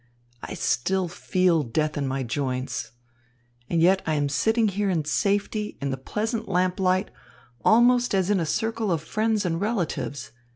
I 0.41 0.55
still 0.55 1.07
feel 1.07 1.61
death 1.61 1.95
in 1.95 2.07
my 2.07 2.23
joints. 2.23 2.89
And 3.69 3.83
yet 3.83 4.01
I 4.07 4.15
am 4.15 4.29
sitting 4.29 4.67
here 4.69 4.89
in 4.89 5.05
safety, 5.05 5.77
in 5.79 5.91
the 5.91 5.95
pleasant 5.95 6.49
lamplight, 6.49 7.11
almost 7.63 8.15
as 8.15 8.31
in 8.31 8.39
a 8.39 8.45
circle 8.47 8.91
of 8.91 9.03
friends 9.03 9.45
and 9.45 9.61
relatives. 9.61 10.31